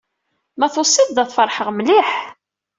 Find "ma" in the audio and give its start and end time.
0.57-0.67